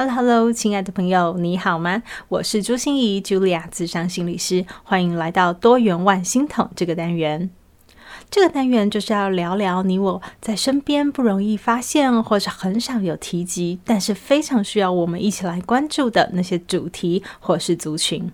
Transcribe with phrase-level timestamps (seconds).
[0.00, 2.02] Hello，Hello，亲爱的朋友，你好吗？
[2.28, 7.50] 我是朱心怡，Julia，自商心理师，欢迎来到多元万星筒这个单元。
[8.30, 18.32] 这个单元就是要聊聊你我在身边不容易发现，或是很少有提及，但是非常需要我们一起来关注的那些主题或是族群。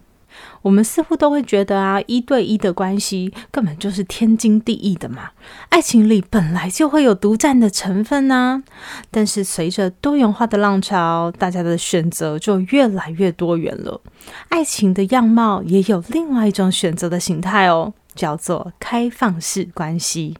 [0.62, 5.30] 我们似乎都会觉得啊，一对一的关系根本就是天经地义的嘛。
[5.68, 8.62] 爱情里本来就会有独占的成分呢。
[9.10, 14.00] 但是随着多元化的浪潮，大家的选择就越来越多元了。
[14.48, 20.36] 爱情的样貌也有另外一种选择的形态哦，叫做开放式关系。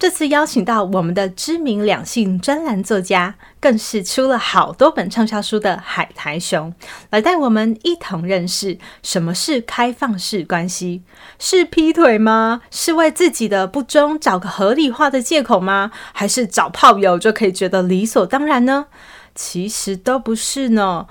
[0.00, 6.72] 这次邀请到我们的知名两性专栏作家，更是出了好多本畅销书的海苔熊，
[7.10, 11.02] 来带我们一同认识什么是开放式关系？
[11.38, 12.62] 是劈腿吗？
[12.70, 15.90] 是为自己的不忠找个合理化的借口吗？
[16.14, 18.86] 还是找炮友就可以觉得理所当然呢？
[19.34, 21.06] 其实都不是呢。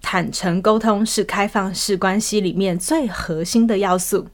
[0.00, 4.28] 坦诚沟通是开放式关系里面最核心的要素。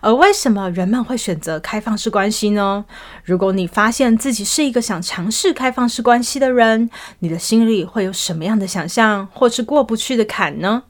[0.00, 2.84] 而为什么人们会选择开放式关系呢？
[3.24, 10.84] 如果你发现自己是一个想尝试开放式关系的人，你的心里会有什么样的想象，或是过不去的坎呢？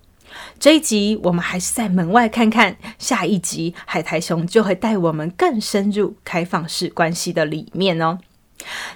[0.58, 8.18] 这一集我们还是在门外看看，下一集海苔熊就会带我们更深入开放式关系的里面哦。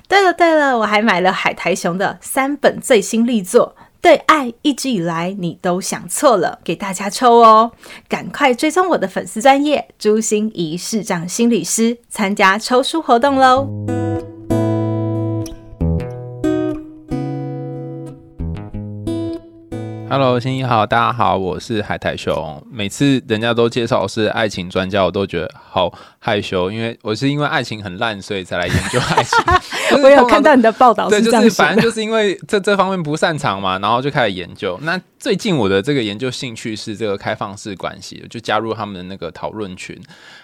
[0.08, 3.76] 对了对了，我还买了海苔熊的三本最新力作。
[4.00, 7.72] 对爱一直以来你都想错了，给大家抽哦！
[8.08, 13.68] 赶快追踪我的粉丝专业朱心怡市长心理师，参加抽书活动喽
[20.10, 22.66] ！Hello，新一好，大家好，我是海苔熊。
[22.70, 29.38] 每次人家都介绍我是爱情专家，我都觉得好害羞，因为我是因为爱情很烂，所以才来研究爱情。
[30.02, 34.78] 我有看到你的报道，对，就是反正就是因为这这方面不擅长嘛，然后就开始研究。
[34.82, 39.98] 那最近我的这个研究兴趣是这个开放式关系，就加入他们的那个讨论群，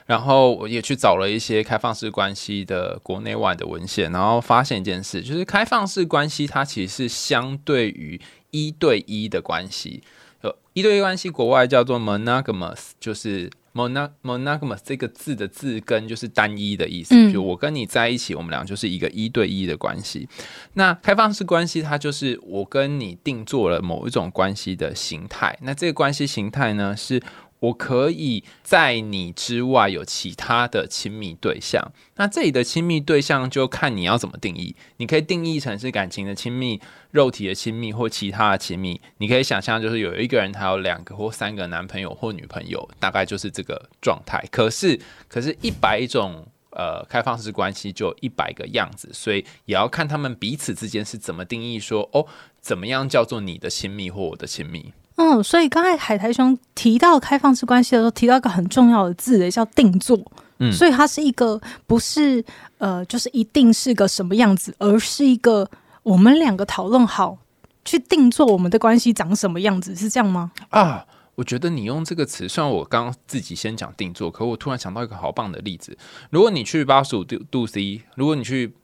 [0.05, 8.21] 然后我也去找了一些开放式关系的国内外的文献，然后发现一件事，就是开放式关系它其实是相对于
[8.55, 10.01] 一对一的关系，
[10.43, 20.29] 呃，一对一关系国外叫做 monogamous，就是 monog monogamous 这个字的字根就是单一的意思，嗯、就我跟你在一起，我们俩就是一个一对一的关系。
[20.75, 25.59] 那开放式关系，它就是我跟你定做了某一种关系的形态。
[25.63, 27.21] 那这个关系形态呢，是
[27.61, 31.93] 我可以在你之外有其他的亲密对象。
[32.17, 36.81] 那这里的亲密对象就看你要怎么定义，你可以定义成是感情的亲密。
[37.11, 44.45] 肉体的亲密或其他的亲密，你可以想象，就是有一个人他有两个或三个男朋友或女朋友，大概就是这个状态。
[44.51, 44.99] 可是，
[45.29, 52.27] 可是一百种呃开放式关系就一百个样子，所以也要看他们彼此之间是怎么定义说哦，
[52.61, 54.93] 怎么样叫做你的亲密或我的亲密。
[55.17, 60.19] 嗯，所以刚才海苔兄提到开放式关系的时候，提到一个很重要的字，叫定做。
[60.59, 62.45] 嗯，所以它是一个不是
[62.79, 65.71] 呃，就是一定是个什么样子，而是一个。
[66.03, 67.39] 我们两个讨论好，
[67.83, 70.53] 去定做我们的关系长什么样子，是这样吗？
[70.69, 75.97] 啊，我觉得你用这个词，虽然我刚刚自己先讲定做，可我突然想到一个好棒的例子。
[76.29, 78.75] 如果你去八十五度度 C，如果你去。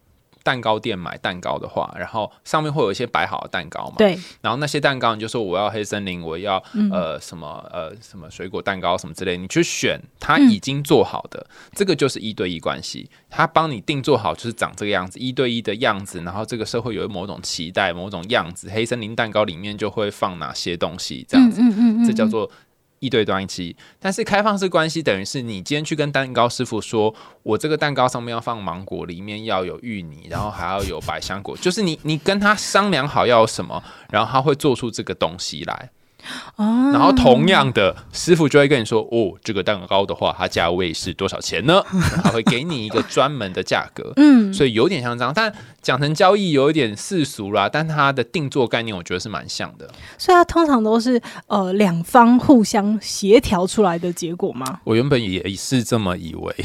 [0.42, 3.94] 蛋糕店买蛋糕的话，然后上面会有一些摆好的蛋糕嘛？
[3.98, 4.18] 对。
[4.40, 13.10] 然后那些蛋糕，你就说我要黑森林，我要、嗯、呃什么呃什么水果蛋糕什么之类，你去选他已经做好的，嗯、这个就是一对一关系。
[13.28, 16.20] 他帮你定做好，就是长这个样子，一对一的样子。
[16.22, 22.50] 然后这个社会有某种期待，某种样子，黑森林蛋糕里面就会放哪些东西，这样子，嗯嗯嗯嗯、这叫做。
[23.00, 35.90] 一对关系，但是开放式关系等于是你今天去跟蛋糕师傅说，我这个蛋糕上面要放芒果，里面要有芋泥，然后还要有百香果， 就是你你跟他商量好要什么，然后他会做出这个东西来。
[36.56, 41.82] 哦，然后同样的师傅就会跟你说，哦，这个蛋糕的话，它价位是多少钱呢？
[42.22, 44.12] 他会给你一个专门的价格。
[44.20, 45.50] 嗯，所以有点像这样，但
[45.82, 49.88] 讲成交易有一点世俗啦，但它的定做概念我觉得是蛮像的。
[50.18, 54.80] 所以它通常都是呃两方互相协调出来的结果吗？
[54.84, 56.54] 我原本也是这么以为，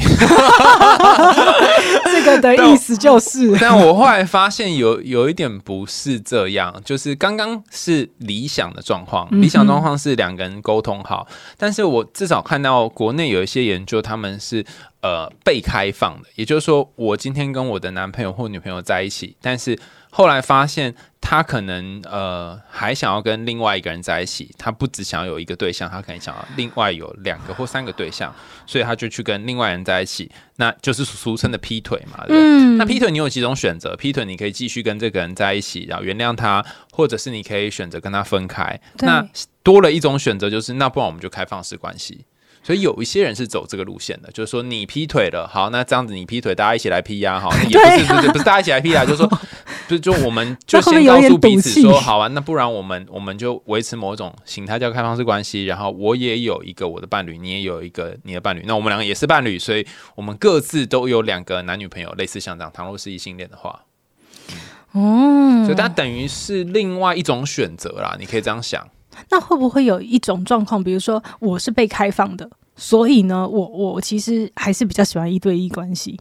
[2.04, 14.64] 这个的意思就是但， 但我后来发现有有一点不是这样，就是刚刚是理想的状况，理想状况是两个人沟通好，嗯、但是我至少看到国内有一些研究，他们是。
[15.06, 19.78] 呃，被开放的，也就是说，我今天跟我的男朋友或女朋友在一起，但是
[20.10, 28.34] 后来发现他可能呃还想要跟另外一个人在一起，他不只想要有一个对象，他可能想要另外有两个或三个对象，
[28.66, 32.24] 所以他就去跟另外人在一起，那就是俗称的劈腿嘛。
[32.26, 33.94] 对，嗯，那劈腿你有几种选择？
[33.94, 38.80] 劈腿你可以继续跟这个人在一起，然后原谅他，或者是你可以选择跟他分开。
[38.98, 39.24] 那
[39.62, 42.24] 多了一种选择就是，那不然我们就开放式关系。
[42.66, 49.40] 所以有一些人是走这个路线的，就是说你劈腿了，好，那这样子你劈腿，大家一起来劈呀，好， 也不是不是不是大家一起来劈啊，就是说，
[49.86, 59.86] 就就我们就先告诉彼此说，好啊，那不然我们我们就维持某种形态叫开放式关系，然后我也有一个我的伴侣，你也有一个你的伴侣，那我们两个也是伴侣，所以
[60.16, 63.84] 我们各自都有两个男女朋友，类似像这样，倘若是异性恋的话，
[64.92, 68.84] 嗯，所以它等于是另外一种选择啦，你可以这样想。
[69.30, 76.18] 那会不会有一种状况，比如说我是被开放的，所以呢，我我其实还是比较喜欢一对一关系。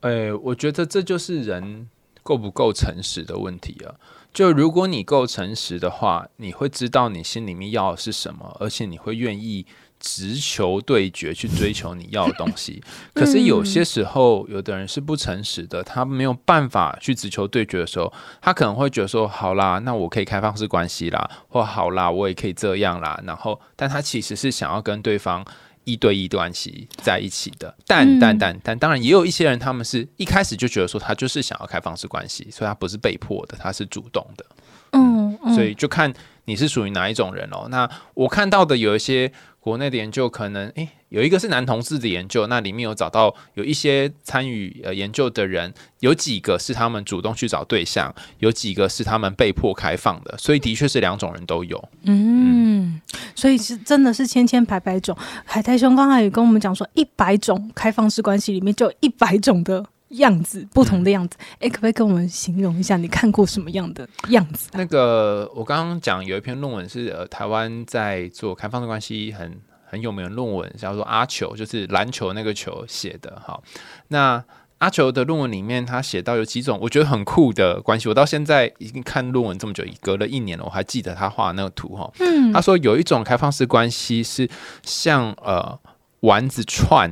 [0.00, 1.88] 诶、我觉得这就是人
[2.22, 3.94] 够不够诚实的问题啊。
[4.32, 9.64] 就如果你够诚实的话，你会知道你心里面要的是什么，而且你会愿意。
[9.98, 12.82] 直球对决去追求你要的东西，
[13.14, 25.44] 可是有些时候，有的人是不诚实的，他没有办法去直球对决的时候，他可能会觉得说：“好啦，那我可以开放式关系啦，或好啦，我也可以这样啦。”然后，但他其实是想要跟对方
[25.84, 27.74] 一对一关系在一起的。
[27.86, 34.46] 但但但但，当然也有一些人，他们是一开始就觉得说他就是想要开放式关系，所以他不是被迫的，他是主动的。
[34.92, 36.12] 嗯，所以就看
[36.46, 37.68] 你是属于哪一种人哦。
[37.68, 39.30] 那我看到的有一些。
[39.66, 51.88] 国内的研究可能，诶、有一个是男同志的研究，那里面有找到有一些参与呃研究的人，有几个是他们主动去找对象，有几个是他们被迫开放的，所以的确是两种人都有。
[52.04, 53.02] 嗯，嗯，
[53.34, 55.18] 所以是真的是千千百百种。
[55.44, 59.84] 海苔兄刚才也跟我们讲说，一百种开放式关系里面就一百种的。
[60.10, 62.96] 样子不同的样子，哎、嗯，可不可以跟我们形容一下？
[62.96, 64.78] 你看过什么样的样子、啊？
[64.78, 73.42] 那个我刚刚讲有一篇论文是呃，台湾在做开放式关系很很有名的论文，叫做阿球，就是篮球那个球写的。
[73.44, 73.60] 哈，
[74.08, 74.44] 那
[74.78, 78.08] 阿球的论文里面，他写到有几种我觉得很酷的关系。
[78.08, 81.96] 我到现在已经看论文这么久，隔了一年了，我还记得他画的那个图。
[81.96, 84.48] 哈，嗯，他说有一种开放式关系是
[84.84, 85.76] 像呃
[86.20, 87.10] 丸子串。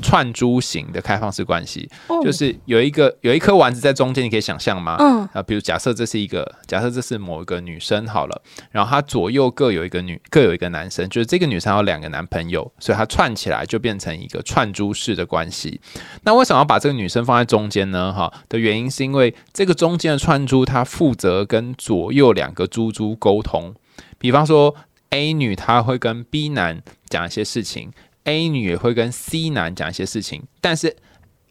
[0.00, 4.96] 串珠型的开放式关系，哦、就是有一个有一颗丸子在中间，你可以想象吗？
[4.98, 15.80] 嗯，啊，比如假设这是一个，假设这是某一个女生好了，然后她左右各有一个女，各有一个男生，就是这个女生有两个男朋友，所以她串起来就变成一个串珠式的关系。
[16.22, 18.12] 那为什么要把这个女生放在中间呢？
[18.12, 23.74] 哈，的原因是因为这个中间的串珠，她负责跟左右两个珠珠沟通。
[24.18, 24.74] 比方说
[25.10, 27.90] A 女，她会跟 B 男讲一些事情。
[28.24, 30.96] A 女也会跟 C 男讲一些事情，但是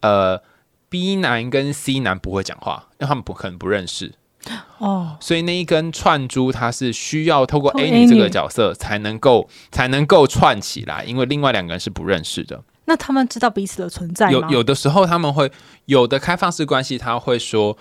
[0.01, 0.41] 呃
[0.87, 4.13] ，B 男跟 C 男不会讲话，因为他们不可能不认识
[4.77, 5.17] 哦。
[5.19, 12.63] 所以那一根串珠，它是需要透过 A 女这个角色才能够才能够串起来，因为另外两个人是不认识的。
[12.85, 14.47] 那他们知道彼此的存在吗？
[14.49, 15.51] 有有的时候他们会
[15.85, 17.77] 有的开放式关系，他会说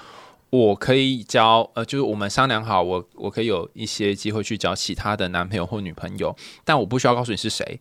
[0.51, 7.81] 我可以交呃，就是我们商量好，我我可以有一些机会去交其他的男朋友或女朋友，但我不需要告诉你是谁。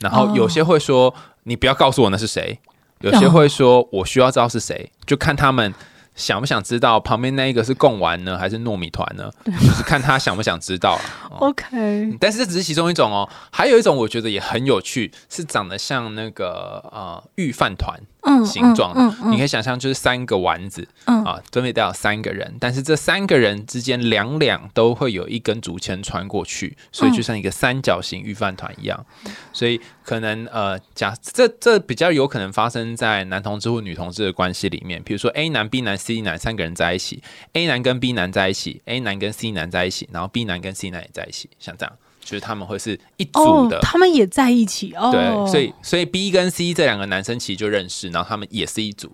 [0.00, 1.14] 然后有些会说，oh.
[1.44, 2.58] 你不要告诉我那是谁；
[3.00, 5.74] 有些会说我需要知道是谁，就看他们。
[6.14, 9.30] 想不想知道旁边那一个是贡丸呢，还是糯米团呢？
[9.46, 11.00] 就是看他想不想知道。
[11.40, 17.98] OK，但是这只是其中一种哦，还有一种我觉得也很有趣，是长得像那个呃御饭团
[18.44, 18.92] 形状。
[18.96, 29.06] 嗯嗯嗯嗯、你可以想象，就是三个丸子，嗯、啊，分别代表三个人，但是这三个人之间两两都会有一根竹签穿过去，所以就像一个三角形御饭团一样。
[29.52, 35.92] 所以可能呃，假这这比较有可能发生在男同志或女同志的关系里面，比如说 A 男、B 男。
[36.02, 45.10] C 男三个人在一起，A 男跟 B 男在一起，A 男跟 C 男在一起，然后 B 男跟 C 男也在一起，像这样，就是他们会是一组的，哦、他们也在一起哦。
[45.12, 49.12] 对，所以所以 B 跟 C 这两个男生其实就认识，然后他们也是一组，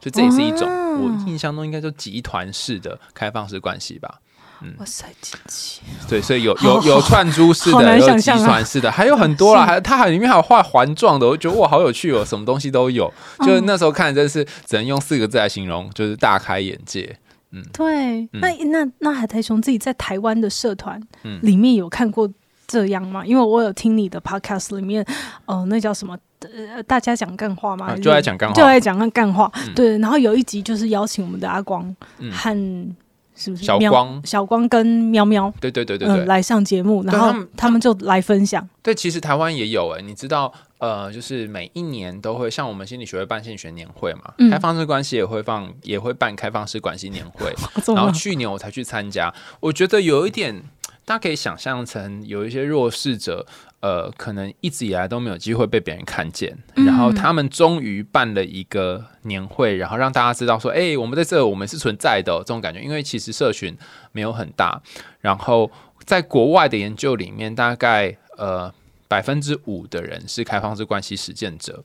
[0.00, 4.20] 就这也是一种、哦、我印象中应该就集团式的开放式关系吧。
[4.62, 4.74] 嗯，
[6.06, 13.10] 对，所以有有有串珠式的，有集团式的，还有很多啦，还它还里面还有画环状的，我觉得哇，好有趣哦，什么东西都有。
[13.38, 17.16] 就是那时候看，真是只能用四个字来形容，就是大开眼界。
[17.52, 18.40] 嗯，对，嗯。
[18.42, 21.40] 那那那海苔熊自己在台湾的社团嗯。
[21.42, 22.30] 里面有看过
[22.70, 23.26] 这样吗？
[23.26, 25.04] 因为我有听你的 podcast 里面，
[25.46, 26.16] 呃，那叫什么？
[26.40, 29.50] 呃，大家讲干话嘛、啊，就爱讲干话，就爱讲那干话。
[29.56, 32.94] 嗯对，然后有一集就是邀请我们的阿光嗯和
[33.36, 36.24] 是不是小喵光小光跟喵喵，对对对对。
[36.26, 38.66] 来上节目，然后对他们就来分享。
[38.82, 47.54] 对，其实台湾也有哎，你知道，呃，就是每一年都会像我们心理学会办心理学年会嘛，嗯开放式关系也会放，也会办开放式关系年会。
[47.94, 50.62] 然后去年我才去参加，我觉得有一点，
[51.10, 53.44] 大家可以想象成有一些弱势者，
[53.80, 63.76] 呃，可能一直以来都没有机会被别人看见，嗯然后他们终于办了一个年会，然后让大家知道说，哎，我们在这，我们是存在的、哦、这种感觉，因为其实社群
[64.12, 64.80] 没有很大，
[65.18, 65.68] 然后
[66.04, 68.72] 在国外的研究里面，大概呃。
[69.10, 71.82] 百分之五的人是开放式关系实践者。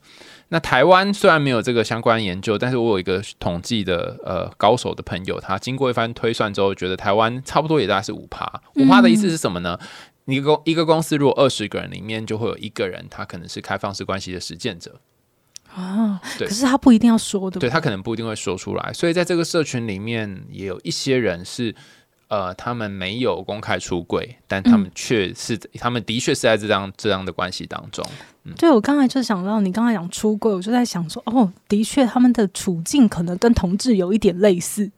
[0.50, 8.62] 那台湾虽然没有这个相关研究，但是我有一个统计的呃高手的朋友，他经过一番推算之后，觉得台湾差不多也大概是五趴。
[8.76, 9.80] 五趴的意思是什么呢？
[10.26, 15.00] 一个公一个公司如果二十个人里面就会有一个人，他可能是开放式关系的实践者
[15.74, 16.22] 啊。
[16.38, 18.94] 对，可是他不一定要说的，对他可能不一定会说出来。
[18.94, 21.74] 所以在这个社群里面，也有一些人是。
[22.28, 28.04] 呃，他们没有公开出柜，但他们却是，嗯、他们的确是在这样这样的关系当中。
[28.46, 34.90] 嗯、对，我刚才就想到你刚才讲出柜，我就在想说，哦，的确他们的处境可能跟同志有一点类似。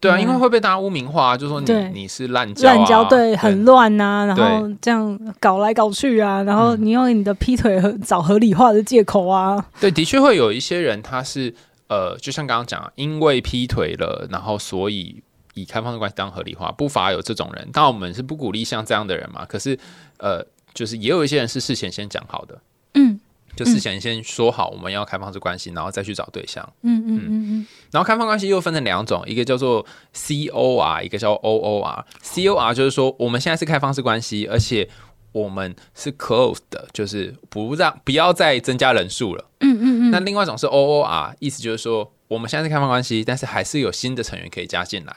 [0.00, 9.62] 对啊，嗯、因为会被大家污名化，就说你你是滥交、啊，滥交对，很乱呐、啊，然后这样搞来搞去啊，然后你用你的劈腿和找合理化的借口啊。
[9.78, 11.54] 对，的确会有一些人，他是
[11.88, 15.22] 呃，就像刚刚讲，因为劈腿了，然后所以。
[15.54, 17.68] 以开放式关系当合理化，不乏有这种人。
[17.72, 19.44] 当然，我们是不鼓励像这样的人嘛。
[19.46, 19.78] 可是，
[20.18, 20.44] 呃，
[20.74, 22.60] 就是也有一些人是事前先讲好的，
[22.94, 23.18] 嗯，
[23.56, 26.68] 就事前先说好我们要开放式关系，然后再去找对象。
[26.82, 27.66] 嗯嗯嗯嗯。
[27.92, 32.04] 然后开放关系又分成两种，一个叫做 COR，一个叫 OOR。
[32.22, 34.88] COR 就是说我们现在是开放式关系，而且
[35.30, 39.44] 我们是 closed 的，就是不让不要再增加人数了。
[39.60, 40.10] 嗯嗯嗯。
[40.10, 45.14] 那另外一种是 OOR，意思就是说我们现在是开放关系，但是还是有新的成员可以加进来。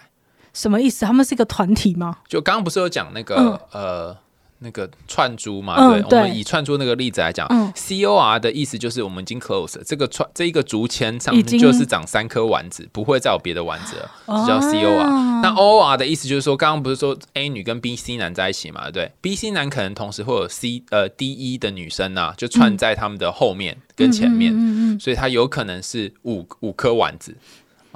[0.57, 1.05] 什么意思？
[1.05, 2.17] 他们是一个团体吗？
[2.27, 4.17] 就刚刚不是有讲那个、嗯、呃
[4.57, 5.75] 那个串珠嘛？
[5.77, 14.97] 嗯、对，我们以串珠那个例子来讲、嗯、COR 的意思就是我们已经 close 了这个串这一个竹签上面就是长三颗丸子，不会再有别的丸子了，就叫 COR。
[14.97, 18.89] 啊、那 OOR 的意思就是说，刚刚不是说 A 女跟 B C 男在一起嘛？
[18.89, 27.35] 对，B C 男可能同时会有 C 呃 D E 的女生啊，就串在他们的后面跟前面，所以它有可能是五五颗丸子。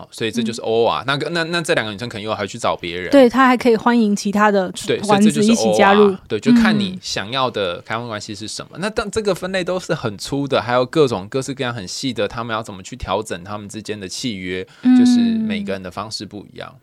[0.10, 4.72] 所以这就是 OOR，、嗯、那个那那这两个女生可能又还去找别人，对，她还可以欢迎其他的
[5.08, 8.72] 丸子一起加入，对，就看你想要的开放关系是什么。
[8.74, 16.74] 嗯、那但这个分类都是很粗的，还有各种各式各样很细的，他们要怎么去调整他们之间的契约，嗯、就是每个人的方式不一样。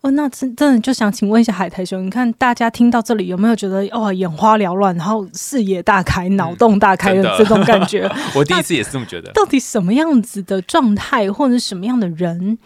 [0.00, 8.06] 哦，那真真的就想请问一下海苔兄，你看大家听到这里有没有觉得哦眼花缭乱，然后视野大开、脑洞大开的这种感觉？
[8.06, 9.30] 嗯、我第一次也是这么觉得。
[9.32, 12.58] 到底什么样子的状态，或者是什么样的人？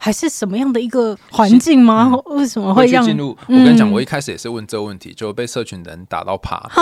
[0.00, 2.12] 还是什么样的一个环境吗？
[2.12, 3.36] 嗯、为什么会让进入？
[3.48, 6.54] 我跟你讲，我一开始也是问这个问题，就被社群的人打到怕。
[6.56, 6.74] 啊、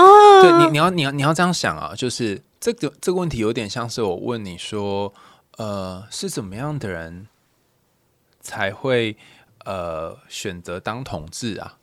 [0.42, 5.14] 对你，你要你要你要这样想啊，就是这个这个问题有点像是我问你说，
[5.56, 7.26] 呃，是怎么样的人
[8.42, 9.16] 才会
[9.64, 11.78] 呃选择当同志啊？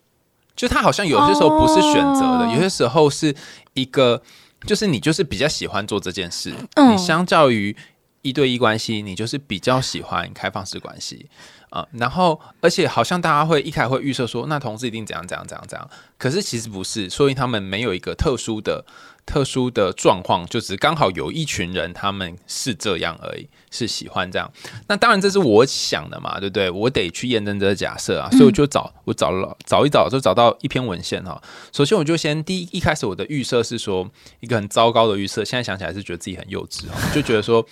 [0.55, 3.35] 就他好像有些时候不是选择的，哦、有些时候是
[3.73, 4.21] 一个，
[4.67, 7.75] 就是你就是比较喜欢做这件事，嗯、你相较于。
[8.23, 11.29] 一对一关系，你就是比较喜欢开放式关系
[11.69, 18.85] 啊、呃，然后而且好像大家会一开始会预设说，那同志一定怎样怎样怎样怎样，可是其实不是，所以他们没有一个特殊的
[19.25, 24.49] 特殊的状况，就只是刚好有一群人他们是这样而已，是喜欢这样。
[24.87, 26.69] 那当然这是我想的嘛，对不对？
[26.69, 31.41] 我得去验证这个假设啊，所以我就找我找了找一找，就找到一篇文献哈。
[31.73, 37.65] 首先我就先第一一开始我的预设是说一个很糟糕的预设，现在想起来是觉得自己很幼稚啊，就觉得说。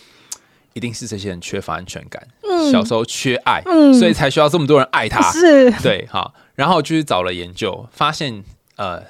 [0.74, 5.22] 一定是这些人缺乏安全感，嗯、小时候缺爱，嗯、所以才需要这么多人爱他。
[5.32, 8.44] 是，对，好，然后就去找了研究，发现
[8.76, 9.04] 呃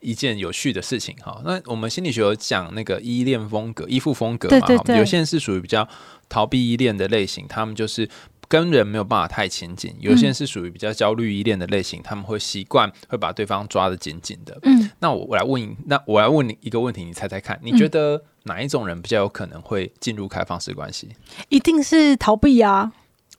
[0.00, 1.40] 一件有趣的事情哈。
[1.44, 5.88] 那我们心理学有讲那个依恋风格、依附风格嘛，对对对，有些人是属于比较
[6.28, 8.08] 逃避依恋的类型，他们就是。
[8.48, 14.58] 跟人没有办法太亲近，有些人是属于比较焦虑依恋的类型，嗯、他们会习惯会把对方抓得紧紧的。
[14.62, 21.08] 嗯，那我我来问你，那我来问你一个问题，你猜猜看，你觉得哪一种人比较有可能会进入开放式关系？
[21.48, 22.92] 一定是逃避啊！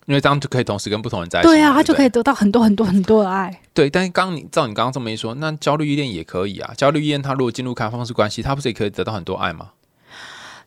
[0.06, 1.50] 因为这样就可以同时跟不同人在一起。
[1.50, 3.62] 对啊，对他就可以得到很多很多很多的爱。
[3.74, 6.74] 对，但是刚你照你刚刚这么一说，那焦虑依恋也可以啊。
[6.78, 9.72] 焦虑依恋他如果进入开放式关系，他不是也可以得到很多爱吗？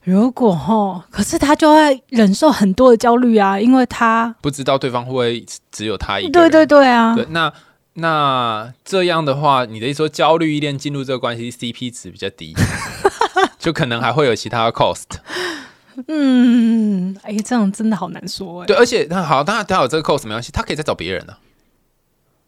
[0.04, 6.32] 如果哦，可是他就会忍受很多的焦虑啊，因为他不知道对方会不会只有他一个。
[6.32, 7.14] 对对对啊。
[7.14, 7.52] 对，那
[7.94, 12.54] 那这样的话，你的意思说焦虑依恋进入这个关系，CP 值比较低，
[13.58, 15.04] 就可能还会有其他的 cost。
[16.08, 18.66] 嗯，哎，这样真的好难说哎。
[18.66, 21.38] 对，而且那好，当然他有这个 cost 没关系，他可以再找别人呢、啊。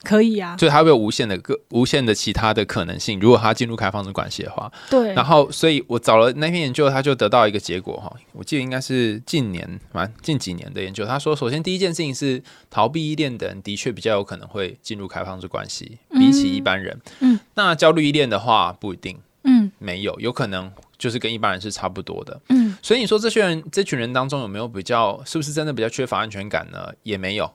[0.03, 3.21] 可以啊，所以他会有无限的个无限的其他的可能性。
[3.21, 5.13] 如果他进入开放式关系的话，对。
[5.15, 8.13] 然后，所以我找了那篇研究，他就得到一个结果哈。
[8.33, 11.07] 我记得应该是近年蛮近几年的研究。
[11.07, 17.01] 他说，首先第一件事情是逃避依恋的人的确比较有可能会进入开放式关系，比起一般人。
[17.21, 17.39] 嗯。
[17.55, 22.41] 那焦虑依恋的话不一定，嗯，没有，有可能就是跟一般人是差不多的。
[22.49, 22.77] 嗯。
[22.83, 26.93] 所以你说这些人这群人当中有没有比较，是不是真的比较缺乏安全感呢？
[27.03, 27.51] 也没有。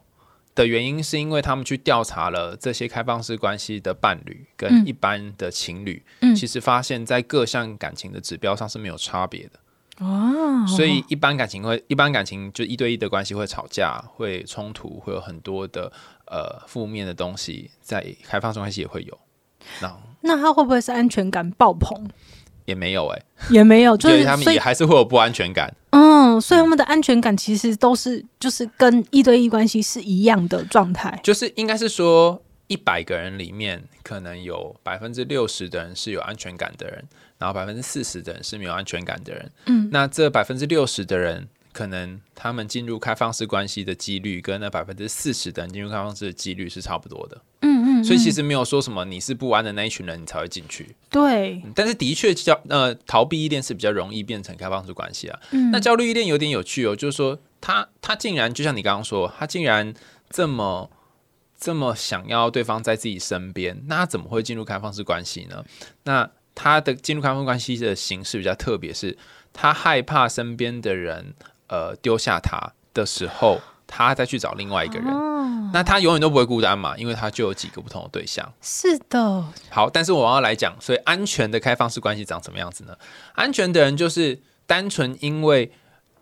[0.58, 10.66] 的原因是因为他们去调查了这些开放式关系的伴侣跟一般的情侣，嗯，其实发现在各项感情的指标上是没有差别的哦。
[10.68, 15.92] 所以一般感情会，一般感情就一对一的关系会吵架、会冲突、会有很多的
[16.26, 19.18] 呃负面的东西，在开放式关系也会有。
[19.82, 22.10] 那那他会不会是安全感爆棚？
[22.66, 25.74] 也没有哎、欸，也没有，就是他们也还是会有不安全感。
[25.92, 26.07] 嗯，
[26.42, 31.20] 所以他们的安全感其实都是就是跟一对一关系是一样的状态。
[31.24, 37.04] 就是应该是说，一百个人里面可能有百分之六十的人是有安全感的人，
[37.38, 39.52] 然后百分之四十的人是没有安全感的人。
[39.68, 47.42] 嗯，那这百分之六十的人，可能他们进入开放式关系的几率跟那百分之四十的人进入开放式的几率是差不多的。
[48.00, 48.04] 嗯。
[48.04, 50.96] 所以其实没有说什么你是不安的那一群人，你才会进去。
[51.10, 55.39] 对，但是的确叫呃逃避依恋是比较容易变成开放式关系啊。
[55.51, 59.94] 嗯，那焦虑依恋有点有趣哦，就是说他他竟然就像你刚刚说，他竟然
[60.30, 60.89] 这么
[61.60, 65.63] 这么想要对方在自己身边，那他怎么会进入开放式关系呢？
[66.04, 69.18] 那他的进入开放式关系的形式比较特别，是
[69.54, 71.34] 他害怕身边的人
[71.68, 73.62] 呃丢下他的时候。
[73.88, 78.53] 他再去找另外一个人，哦，那他永远都不会孤单嘛，因为他就有几个不同的对象。
[78.62, 79.46] 是的。
[79.70, 82.96] 好，但是我要来讲，所以安全的开放式关系长什么样子呢？
[83.34, 85.72] 安全的人就是单纯因为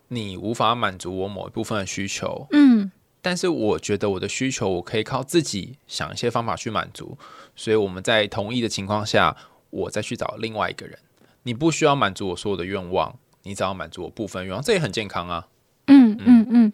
[0.10, 2.92] 你无法满足我某一部分的需求，嗯，
[3.22, 7.18] 但是我觉得我的需求我可以靠自己想一些方法去满足，
[7.56, 9.36] 所以我们在同意的情况下，
[9.72, 11.00] 我再去找另外一个人。
[11.42, 15.48] 你不需要满足我所有的愿望，你只要满足我部分愿望，这也很健康啊。
[15.88, 16.74] 嗯嗯嗯。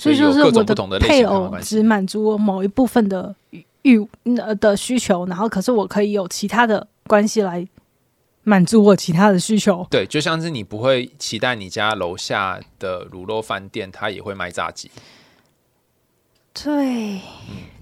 [0.00, 3.34] 所以就是我的配偶只满足我某一部分的
[3.82, 4.00] 欲
[4.36, 7.66] 呃的需求，然后可是我可以有其他的关系来
[8.42, 9.86] 满足我其他的需求。
[9.90, 14.90] 对，就像是你不会期待你家楼下的卤肉饭店，他也会卖炸鸡。
[16.52, 17.20] 对，嗯，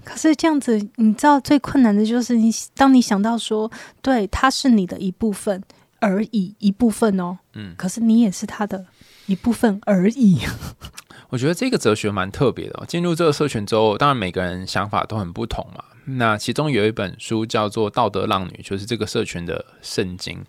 [0.03, 5.63] 可是这样子，你知道最困难的就是你，当你想到说，对，他是你的一部分
[5.99, 8.85] 而已，一部分哦，嗯，可是你也是他的
[9.25, 10.39] 一部分而已。
[11.29, 12.85] 我觉得这个哲学蛮特别的哦。
[12.87, 15.83] 进入这个社群之后，当然每个人想法都很不同嘛。
[16.05, 20.43] 那其中有一本书叫做《道德浪女》，就是这个社群的圣经。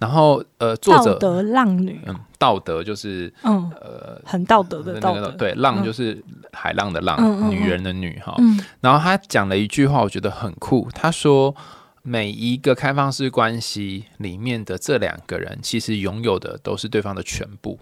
[0.00, 6.20] 然后呃，作者道德浪女，嗯，道德就是嗯呃很道德的道德，对，浪就是
[6.52, 8.34] 海浪的浪，嗯、女人的女哈。
[8.38, 10.88] 嗯，然后他讲了一句话，我觉得很酷。
[10.92, 11.54] 他说，
[12.02, 17.78] 每一个开放式关系里面的这两个人，其实拥有的都是对方的全部。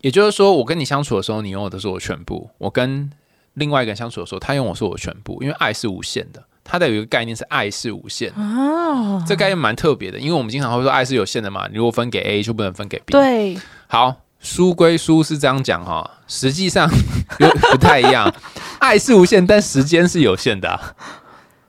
[0.00, 3.10] 也就是说，我跟你相处的时候，你拥有的是我全部；我跟
[3.54, 5.42] 另外一个人相处的时候，他拥有的是我全部。
[5.42, 8.40] 因为爱是无限的，它的有一个概念是爱是无限的。
[8.40, 13.12] 哦，这概念蛮特别的，因为我们经常会说爱是有限的嘛，你如果分给 A 就不能分给 B。
[13.12, 13.58] 对，
[13.88, 16.88] 好，书归书是这样讲哈，实际上
[17.40, 18.32] 又不太一样。
[18.78, 20.94] 爱是无限，但时间是有限的啊。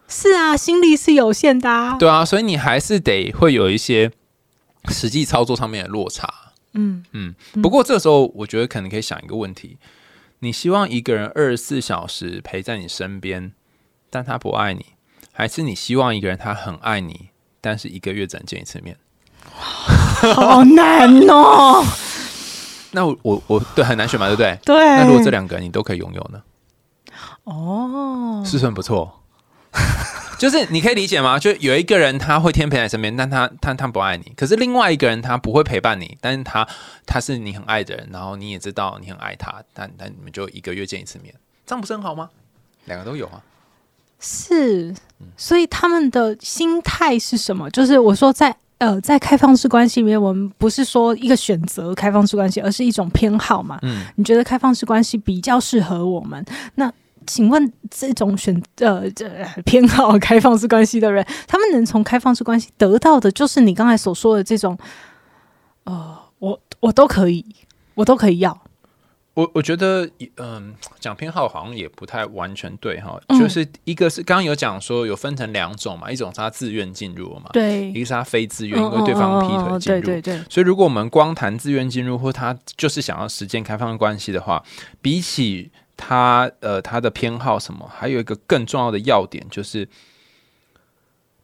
[0.08, 1.98] 是啊，心力是有限的啊。
[1.98, 4.12] 对啊，所以你还是得会有一些
[4.90, 6.32] 实际操作上面的落差。
[6.74, 9.78] 嗯嗯，不过这时候我觉得可能可以想一个问题：
[10.40, 13.54] 你希望一个人二十四小时陪在你身边，
[14.10, 14.86] 但他不爱你，
[15.32, 17.30] 还是你希望一个人他很爱你，
[17.60, 18.98] 但是一个月只能见一次面？
[19.42, 21.84] 好难哦！
[22.92, 24.58] 那我我我对很难选嘛，对不对？
[24.66, 24.76] 对。
[24.76, 26.42] 那如果这两个人你都可以拥有呢？
[27.46, 29.19] 哦，是不是很不错？
[30.40, 31.38] 就是你可以理解吗？
[31.38, 34.32] 就有一个人他会天天陪在身边，但他他他不爱你。
[34.38, 36.66] 可是另外一个人他不会陪伴你，但是他
[37.06, 42.30] 他是你很爱的人，然后你也知道你很爱他，但但你们就一个月见一次面，这样不是很好吗？
[42.86, 43.44] 两个都有啊。
[44.22, 44.96] 是，
[45.36, 47.70] 所以他们的心态是什么？
[47.72, 53.78] 就是我说在呃，在开放式关系里面，我们不是说一个选择开放式关系，而是一种偏好嘛。
[53.82, 56.46] 嗯，你觉得开放式关系比较适合我们？
[56.76, 56.90] 那
[57.28, 59.30] 请问这种选呃这
[59.66, 64.78] 偏好开放式关系的人，他们能从开放式关系得到的，就是你刚才所说的这种，
[65.84, 67.46] 呃，我我都可以，
[67.96, 68.62] 我都可以要。
[69.36, 80.44] 我我觉得，嗯，讲偏好好像也不太完全对哈，嗯、就是一个是刚刚有讲说有分成两种嘛，一种是他自愿进入嘛，对，一个是他非自愿，因为对方劈腿进入，对对对。
[80.50, 84.62] 所以如果我们光谈自愿进入，或他就是想要实践开放的关系的话，
[85.02, 89.88] 比起他呃他的偏好什么，还有一个更重要的要点就是，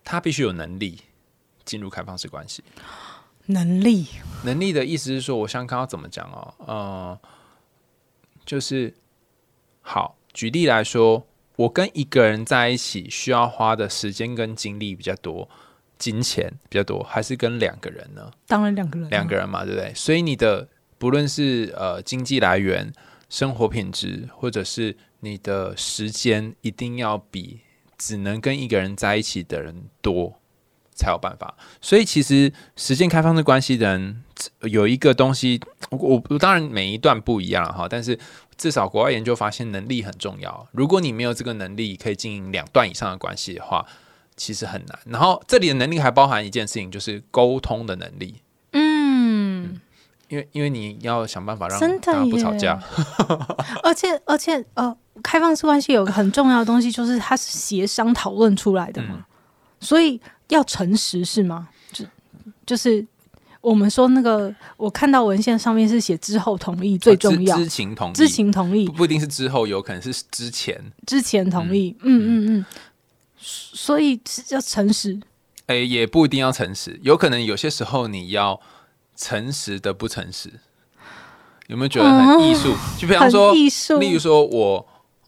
[0.03, 1.01] 他必须有能力
[1.65, 2.63] 进入开放式关系。
[3.47, 4.07] 能力，
[4.45, 7.19] 能力的意思是说，我想刚刚怎么讲哦，呃。
[8.45, 8.93] 就是
[9.81, 15.49] 好，举例来说，我跟一个人在一起需要花的时间跟精力比较多，
[15.97, 18.31] 金钱比较多，还是跟两个人呢？
[18.45, 19.91] 当然两个人，两个人嘛，对不对？
[19.95, 22.93] 所以你的不论是呃经济来源、
[23.29, 27.61] 生活品质，或者是你的时间，一定要比
[27.97, 30.39] 只能跟一个人在一起的人多。
[30.97, 34.23] 才有办法，所以其实实践开放式关系的人
[34.61, 35.59] 有一个东西，
[35.89, 38.17] 我我当然每一段不一样哈，但是
[38.55, 40.65] 至少国外研究发现能力很重要。
[40.71, 43.85] 如果你没有这个能力，可以经营两段以上的关系的话，
[44.37, 44.97] 其实很难。
[45.07, 48.35] 然后这里的能力还包含一件事情，就是沟通的能力。
[50.29, 52.81] 因为因为你要想办法让大家不吵架，
[53.83, 59.23] 而且而且呃，开放式关系有个很重要的东西，就是它是协商讨论出来的嘛，嗯、
[59.79, 60.21] 所以。
[60.49, 61.67] 要诚实是吗？
[61.91, 62.05] 就
[62.67, 63.03] 就是
[63.61, 68.87] 我们说那个，我看到文献上面是写之后同意最重要，知情同意，知情同意。
[68.89, 72.45] 不一定是之后，有可能是之前，之前同意，嗯。
[72.45, 72.65] 嗯嗯，
[73.39, 75.19] 所以要诚实，
[75.65, 78.61] 哎，也不一定要诚实，有可能有些时候你要
[79.15, 80.51] 诚实的不诚实，
[81.67, 82.73] 有没有觉得很艺术？
[82.99, 83.53] 就比方说，
[83.99, 84.87] 例如说我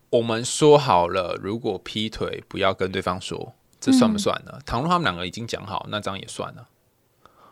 [0.09, 3.53] 我们说好了，如果劈腿不要跟对方说。
[3.79, 4.51] 这算不算呢？
[4.55, 6.67] 嗯、倘若他们两个已经讲好，那这样也算了。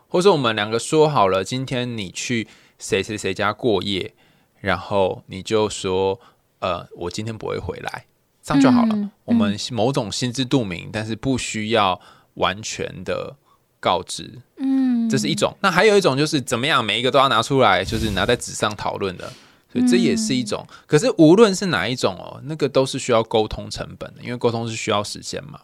[0.08, 2.48] 或者我们两个说好了，今天你去
[2.80, 4.12] 谁谁谁家过夜，
[4.60, 6.18] 然后你就说，
[6.58, 8.06] 呃，我今天不会回来，
[8.42, 8.96] 这样就好了。
[8.96, 12.00] 嗯、我们某种心知肚明，但是不需要
[12.34, 13.36] 完全的
[13.78, 14.42] 告知。
[14.56, 14.75] 嗯，
[15.08, 15.54] 这是一种。
[15.60, 19.32] 那还有一种就是怎么样，每一个都要拿出来，就是拿在纸上讨论的。
[19.72, 20.66] 所以这也是一种。
[20.86, 25.60] 可是无论是哪一种哦，那个都是需要沟通成本的，因为沟通是需要时间嘛。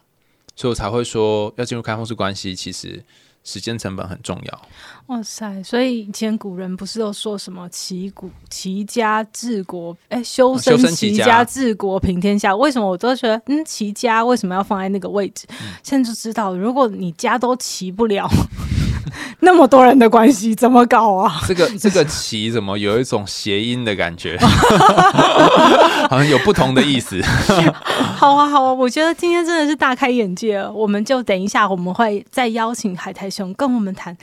[0.55, 3.03] 所以我才会说，要进入开放式关系，其实
[3.43, 4.61] 时间成本很重要。
[5.07, 5.63] 哇塞！
[5.63, 9.97] 所以以前古人不是都说什么“齐古齐家治国”？
[10.09, 12.55] 哎，修身齐家治国平天下。
[12.55, 15.47] 为什么我都觉得，嗯，齐家为什么要放在那个位置？
[15.49, 18.29] 嗯、现在就知道，如果你家都齐不了。
[19.41, 21.41] 那么多人的关系怎么搞啊？
[21.47, 24.37] 这 个这个“棋”怎么有一种谐音的感觉？
[26.09, 27.21] 好像有不同的意思。
[28.15, 30.71] 好啊，好啊，我觉得今天真的是大开眼界了。
[30.71, 34.15] 我们就等一下，我们会再邀请海苔熊跟我们谈。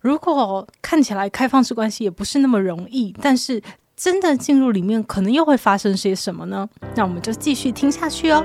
[0.00, 3.62] 如果看起来开放式关系也不是那么容易，但是
[3.96, 6.68] 真的进入里面，可能又会发生些什么呢？
[6.94, 8.44] 那我们就继续听下去哦。